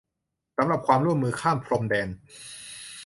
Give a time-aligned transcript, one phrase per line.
[0.57, 2.09] สำหรับความร่วมมือข้ามพรมแดน